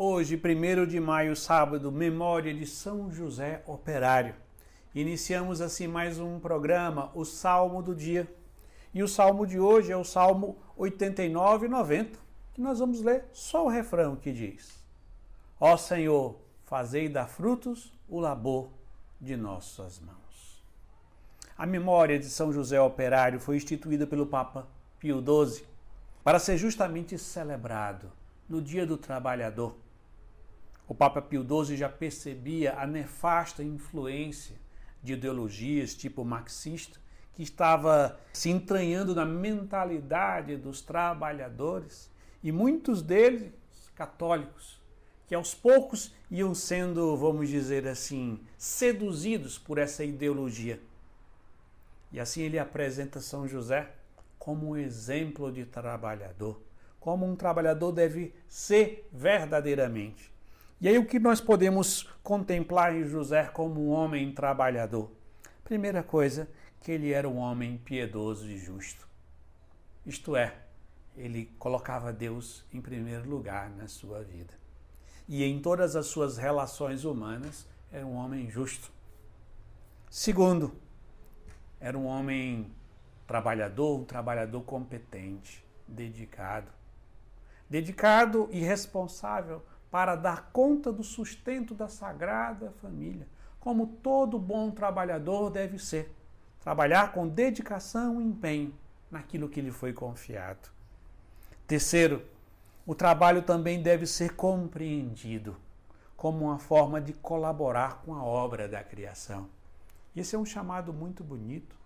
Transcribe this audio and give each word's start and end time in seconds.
Hoje, 0.00 0.36
1 0.40 0.86
de 0.86 1.00
maio, 1.00 1.34
sábado, 1.34 1.90
memória 1.90 2.54
de 2.54 2.64
São 2.64 3.10
José 3.10 3.64
Operário. 3.66 4.32
Iniciamos 4.94 5.60
assim 5.60 5.88
mais 5.88 6.20
um 6.20 6.38
programa, 6.38 7.10
o 7.16 7.24
Salmo 7.24 7.82
do 7.82 7.96
Dia. 7.96 8.32
E 8.94 9.02
o 9.02 9.08
salmo 9.08 9.44
de 9.44 9.58
hoje 9.58 9.90
é 9.90 9.96
o 9.96 10.04
Salmo 10.04 10.56
89 10.76 11.66
e 11.66 11.68
90, 11.68 12.16
que 12.54 12.60
nós 12.60 12.78
vamos 12.78 13.02
ler 13.02 13.24
só 13.32 13.66
o 13.66 13.68
refrão 13.68 14.14
que 14.14 14.32
diz: 14.32 14.80
Ó 15.58 15.76
Senhor, 15.76 16.38
fazei 16.62 17.08
dar 17.08 17.26
frutos 17.26 17.92
o 18.08 18.20
labor 18.20 18.70
de 19.20 19.36
nossas 19.36 19.98
mãos. 19.98 20.64
A 21.56 21.66
memória 21.66 22.20
de 22.20 22.26
São 22.26 22.52
José 22.52 22.80
Operário 22.80 23.40
foi 23.40 23.56
instituída 23.56 24.06
pelo 24.06 24.26
Papa 24.26 24.68
Pio 25.00 25.20
XII 25.20 25.66
para 26.22 26.38
ser 26.38 26.56
justamente 26.56 27.18
celebrado 27.18 28.12
no 28.48 28.62
Dia 28.62 28.86
do 28.86 28.96
Trabalhador 28.96 29.74
o 30.88 30.94
Papa 30.94 31.20
Pio 31.20 31.46
XII 31.46 31.76
já 31.76 31.88
percebia 31.88 32.78
a 32.78 32.86
nefasta 32.86 33.62
influência 33.62 34.56
de 35.02 35.12
ideologias 35.12 35.94
tipo 35.94 36.24
marxista 36.24 36.98
que 37.34 37.42
estava 37.42 38.18
se 38.32 38.48
entranhando 38.48 39.14
na 39.14 39.24
mentalidade 39.24 40.56
dos 40.56 40.80
trabalhadores 40.80 42.10
e 42.42 42.50
muitos 42.50 43.02
deles 43.02 43.52
católicos, 43.94 44.80
que 45.26 45.34
aos 45.34 45.54
poucos 45.54 46.14
iam 46.30 46.54
sendo, 46.54 47.16
vamos 47.16 47.48
dizer 47.48 47.86
assim, 47.86 48.40
seduzidos 48.56 49.58
por 49.58 49.76
essa 49.76 50.02
ideologia. 50.02 50.80
E 52.10 52.18
assim 52.18 52.42
ele 52.42 52.58
apresenta 52.58 53.20
São 53.20 53.46
José 53.46 53.92
como 54.38 54.70
um 54.70 54.76
exemplo 54.76 55.52
de 55.52 55.66
trabalhador, 55.66 56.62
como 56.98 57.26
um 57.26 57.36
trabalhador 57.36 57.92
deve 57.92 58.34
ser 58.48 59.06
verdadeiramente. 59.12 60.37
E 60.80 60.86
aí 60.86 60.96
o 60.96 61.04
que 61.04 61.18
nós 61.18 61.40
podemos 61.40 62.04
contemplar 62.22 62.94
em 62.94 63.04
José 63.04 63.44
como 63.46 63.88
um 63.88 63.90
homem 63.90 64.32
trabalhador? 64.32 65.10
Primeira 65.64 66.04
coisa, 66.04 66.48
que 66.80 66.92
ele 66.92 67.10
era 67.10 67.28
um 67.28 67.38
homem 67.38 67.78
piedoso 67.78 68.48
e 68.48 68.56
justo. 68.56 69.08
Isto 70.06 70.36
é, 70.36 70.54
ele 71.16 71.52
colocava 71.58 72.12
Deus 72.12 72.64
em 72.72 72.80
primeiro 72.80 73.28
lugar 73.28 73.68
na 73.70 73.88
sua 73.88 74.22
vida. 74.22 74.54
E 75.26 75.42
em 75.42 75.60
todas 75.60 75.96
as 75.96 76.06
suas 76.06 76.38
relações 76.38 77.04
humanas, 77.04 77.66
era 77.90 78.06
um 78.06 78.14
homem 78.14 78.48
justo. 78.48 78.92
Segundo, 80.08 80.72
era 81.80 81.98
um 81.98 82.06
homem 82.06 82.70
trabalhador, 83.26 83.98
um 83.98 84.04
trabalhador 84.04 84.62
competente, 84.62 85.64
dedicado. 85.88 86.70
Dedicado 87.68 88.48
e 88.52 88.60
responsável 88.60 89.60
para 89.90 90.16
dar 90.16 90.50
conta 90.52 90.92
do 90.92 91.02
sustento 91.02 91.74
da 91.74 91.88
sagrada 91.88 92.72
família, 92.82 93.26
como 93.58 93.86
todo 93.86 94.38
bom 94.38 94.70
trabalhador 94.70 95.50
deve 95.50 95.78
ser. 95.78 96.14
Trabalhar 96.60 97.12
com 97.12 97.26
dedicação 97.26 98.20
e 98.20 98.24
empenho 98.24 98.74
naquilo 99.10 99.48
que 99.48 99.60
lhe 99.60 99.70
foi 99.70 99.92
confiado. 99.92 100.68
Terceiro, 101.66 102.22
o 102.86 102.94
trabalho 102.94 103.42
também 103.42 103.82
deve 103.82 104.06
ser 104.06 104.34
compreendido 104.34 105.56
como 106.16 106.46
uma 106.46 106.58
forma 106.58 107.00
de 107.00 107.12
colaborar 107.12 108.02
com 108.02 108.14
a 108.14 108.24
obra 108.24 108.66
da 108.66 108.82
criação. 108.82 109.48
Esse 110.16 110.34
é 110.34 110.38
um 110.38 110.44
chamado 110.44 110.92
muito 110.92 111.22
bonito. 111.22 111.76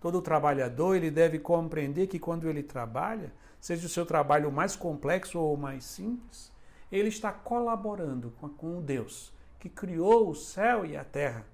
Todo 0.00 0.20
trabalhador 0.20 0.96
ele 0.96 1.10
deve 1.10 1.38
compreender 1.38 2.06
que 2.06 2.18
quando 2.18 2.48
ele 2.48 2.62
trabalha, 2.62 3.32
seja 3.60 3.86
o 3.86 3.90
seu 3.90 4.04
trabalho 4.04 4.50
mais 4.50 4.74
complexo 4.74 5.38
ou 5.38 5.56
mais 5.56 5.84
simples, 5.84 6.52
ele 6.90 7.08
está 7.08 7.32
colaborando 7.32 8.32
com, 8.40 8.48
com 8.48 8.78
o 8.78 8.82
Deus 8.82 9.32
que 9.58 9.68
criou 9.68 10.30
o 10.30 10.34
céu 10.34 10.84
e 10.84 10.96
a 10.96 11.04
terra. 11.04 11.44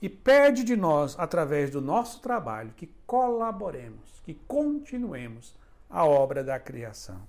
E 0.00 0.08
pede 0.08 0.64
de 0.64 0.76
nós, 0.76 1.18
através 1.18 1.70
do 1.70 1.80
nosso 1.80 2.20
trabalho, 2.20 2.72
que 2.76 2.86
colaboremos, 3.06 4.20
que 4.24 4.34
continuemos 4.34 5.54
a 5.88 6.04
obra 6.04 6.42
da 6.42 6.58
criação. 6.58 7.20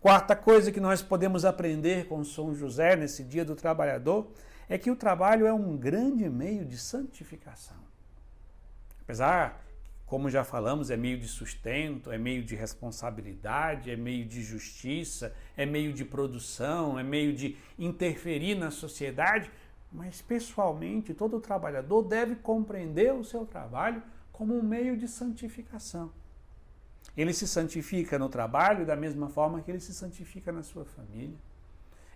Quarta 0.00 0.34
coisa 0.34 0.72
que 0.72 0.80
nós 0.80 1.02
podemos 1.02 1.44
aprender 1.44 2.08
com 2.08 2.24
São 2.24 2.54
José 2.54 2.96
nesse 2.96 3.22
dia 3.22 3.44
do 3.44 3.54
trabalhador 3.54 4.28
é 4.68 4.78
que 4.78 4.90
o 4.90 4.96
trabalho 4.96 5.46
é 5.46 5.52
um 5.52 5.76
grande 5.76 6.28
meio 6.28 6.64
de 6.64 6.78
santificação. 6.78 7.76
Apesar 9.02 9.62
como 10.10 10.28
já 10.28 10.42
falamos, 10.42 10.90
é 10.90 10.96
meio 10.96 11.20
de 11.20 11.28
sustento, 11.28 12.10
é 12.10 12.18
meio 12.18 12.42
de 12.42 12.56
responsabilidade, 12.56 13.92
é 13.92 13.96
meio 13.96 14.26
de 14.26 14.42
justiça, 14.42 15.32
é 15.56 15.64
meio 15.64 15.92
de 15.92 16.04
produção, 16.04 16.98
é 16.98 17.02
meio 17.04 17.32
de 17.32 17.56
interferir 17.78 18.56
na 18.56 18.72
sociedade, 18.72 19.48
mas 19.92 20.20
pessoalmente 20.20 21.14
todo 21.14 21.38
trabalhador 21.38 22.02
deve 22.02 22.34
compreender 22.34 23.14
o 23.14 23.22
seu 23.22 23.46
trabalho 23.46 24.02
como 24.32 24.52
um 24.52 24.64
meio 24.64 24.96
de 24.96 25.06
santificação. 25.06 26.10
Ele 27.16 27.32
se 27.32 27.46
santifica 27.46 28.18
no 28.18 28.28
trabalho 28.28 28.84
da 28.84 28.96
mesma 28.96 29.28
forma 29.28 29.60
que 29.62 29.70
ele 29.70 29.78
se 29.78 29.94
santifica 29.94 30.50
na 30.50 30.64
sua 30.64 30.84
família. 30.84 31.38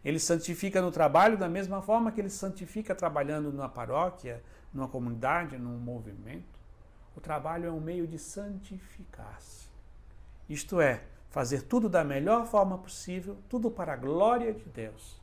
Ele 0.05 0.19
santifica 0.19 0.82
no 0.82 0.91
trabalho 0.91 1.38
da 1.38 1.49
mesma 1.49 1.81
forma 1.81 2.11
que 2.11 2.21
ele 2.21 2.28
santifica 2.28 2.93
trabalhando 2.93 3.53
numa 3.53 3.69
paróquia, 3.69 4.43
numa 4.72 4.88
comunidade, 4.88 5.56
num 5.56 5.78
movimento. 5.78 6.63
O 7.16 7.20
trabalho 7.20 7.66
é 7.66 7.70
um 7.70 7.80
meio 7.80 8.06
de 8.06 8.19
santificar-se. 8.19 9.69
Isto 10.48 10.80
é, 10.80 11.04
fazer 11.30 11.62
tudo 11.62 11.88
da 11.88 12.04
melhor 12.04 12.47
forma 12.47 12.78
possível, 12.78 13.36
tudo 13.48 13.70
para 13.70 13.92
a 13.92 13.97
glória 13.97 14.52
de 14.52 14.64
Deus. 14.64 15.20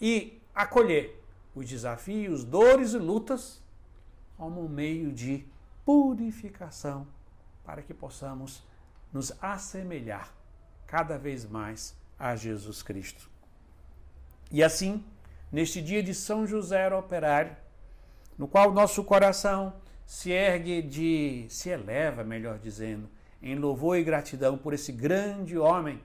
E 0.00 0.40
acolher 0.54 1.22
os 1.54 1.68
desafios, 1.68 2.44
dores 2.44 2.92
e 2.92 2.98
lutas 2.98 3.62
como 4.36 4.64
um 4.64 4.68
meio 4.68 5.12
de 5.12 5.46
purificação 5.84 7.06
para 7.64 7.82
que 7.82 7.94
possamos 7.94 8.62
nos 9.12 9.32
assemelhar 9.42 10.32
cada 10.86 11.18
vez 11.18 11.44
mais 11.44 11.96
a 12.18 12.36
Jesus 12.36 12.82
Cristo. 12.82 13.30
E 14.50 14.62
assim, 14.62 15.04
neste 15.50 15.82
dia 15.82 16.02
de 16.02 16.14
São 16.14 16.46
José 16.46 16.92
Operário, 16.94 17.56
no 18.38 18.46
qual 18.46 18.72
nosso 18.72 19.02
coração 19.02 19.74
se 20.06 20.30
ergue 20.30 20.80
de, 20.80 21.46
se 21.48 21.68
eleva, 21.68 22.22
melhor 22.22 22.58
dizendo, 22.58 23.08
em 23.42 23.56
louvor 23.56 23.98
e 23.98 24.04
gratidão 24.04 24.56
por 24.56 24.72
esse 24.72 24.92
grande 24.92 25.58
homem 25.58 26.00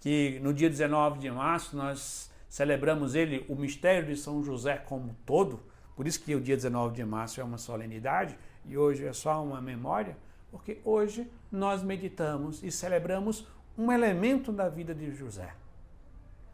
que 0.00 0.38
no 0.40 0.52
dia 0.52 0.68
19 0.68 1.18
de 1.18 1.30
março 1.30 1.76
nós 1.76 2.30
celebramos 2.48 3.14
ele, 3.14 3.44
o 3.48 3.54
mistério 3.54 4.06
de 4.06 4.16
São 4.16 4.42
José 4.42 4.76
como 4.76 5.16
todo, 5.24 5.60
por 5.94 6.06
isso 6.06 6.20
que 6.20 6.34
o 6.34 6.40
dia 6.40 6.56
19 6.56 6.94
de 6.94 7.04
março 7.04 7.40
é 7.40 7.44
uma 7.44 7.58
solenidade 7.58 8.36
e 8.64 8.76
hoje 8.76 9.06
é 9.06 9.12
só 9.12 9.42
uma 9.42 9.60
memória, 9.60 10.16
porque 10.50 10.80
hoje 10.84 11.30
nós 11.50 11.82
meditamos 11.82 12.62
e 12.62 12.70
celebramos 12.70 13.46
um 13.78 13.90
elemento 13.92 14.52
da 14.52 14.68
vida 14.68 14.94
de 14.94 15.10
José, 15.12 15.54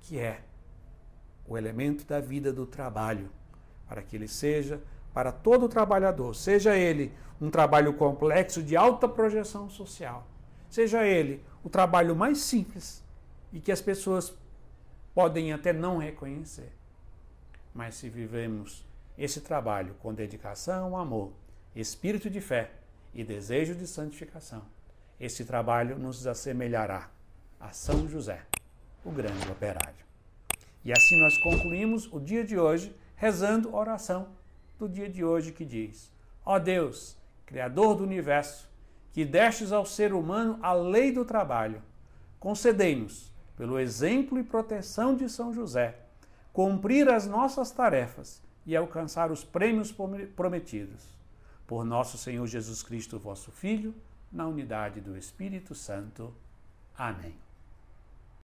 que 0.01 0.19
é 0.19 0.43
o 1.47 1.57
elemento 1.57 2.05
da 2.05 2.21
vida 2.21 2.53
do 2.53 2.67
trabalho, 2.67 3.31
para 3.89 4.03
que 4.03 4.17
ele 4.17 4.29
seja 4.29 4.81
para 5.13 5.31
todo 5.31 5.69
trabalhador, 5.69 6.35
seja 6.35 6.77
ele 6.77 7.13
um 7.41 7.51
trabalho 7.51 7.95
complexo 7.95 8.63
de 8.63 8.77
alta 8.77 9.09
projeção 9.09 9.69
social, 9.69 10.27
seja 10.71 11.05
ele 11.05 11.45
o 11.63 11.69
trabalho 11.69 12.15
mais 12.15 12.39
simples 12.39 13.05
e 13.53 13.61
que 13.61 13.73
as 13.73 13.81
pessoas 13.81 14.35
podem 15.15 15.53
até 15.53 15.73
não 15.73 15.99
reconhecer. 15.99 16.73
Mas 17.75 17.97
se 17.97 18.09
vivemos 18.09 18.87
esse 19.17 19.41
trabalho 19.41 19.95
com 20.01 20.15
dedicação, 20.15 20.97
amor, 20.97 21.33
espírito 21.75 22.31
de 22.31 22.41
fé 22.41 22.71
e 23.15 23.23
desejo 23.23 23.75
de 23.75 23.87
santificação, 23.87 24.63
esse 25.21 25.45
trabalho 25.45 25.99
nos 25.99 26.27
assemelhará 26.27 27.11
a 27.61 27.71
São 27.71 28.09
José, 28.09 28.43
o 29.05 29.11
grande 29.11 29.49
operário. 29.51 30.03
E 30.85 30.93
assim 30.93 31.21
nós 31.21 31.37
concluímos 31.43 32.13
o 32.13 32.19
dia 32.19 32.45
de 32.45 32.59
hoje 32.59 32.95
rezando 33.17 33.75
oração 33.75 34.29
do 34.83 34.89
dia 34.89 35.09
de 35.09 35.25
hoje 35.25 35.53
que 35.53 35.65
diz: 35.65 36.13
Ó 36.45 36.59
Deus, 36.59 37.17
Criador 37.47 37.97
do 37.97 38.05
universo, 38.05 38.69
que 39.13 39.25
destes 39.25 39.73
ao 39.73 39.85
ser 39.85 40.13
humano 40.13 40.59
a 40.63 40.73
lei 40.73 41.13
do 41.13 41.25
trabalho, 41.25 41.83
concedei-nos, 42.41 43.31
pelo 43.57 43.79
exemplo 43.79 44.39
e 44.39 44.43
proteção 44.43 45.15
de 45.15 45.29
São 45.29 45.53
José, 45.53 45.97
cumprir 46.53 47.09
as 47.09 47.27
nossas 47.27 47.71
tarefas 47.71 48.43
e 48.67 48.75
alcançar 48.75 49.31
os 49.31 49.45
prêmios 49.45 49.93
prometidos. 50.35 51.05
Por 51.67 51.85
nosso 51.85 52.19
Senhor 52.19 52.47
Jesus 52.47 52.83
Cristo, 52.83 53.19
vosso 53.19 53.53
Filho, 53.53 53.95
na 54.33 54.47
unidade 54.49 55.01
do 55.01 55.17
Espírito 55.17 55.75
Santo. 55.75 56.35
Amém. 56.97 57.35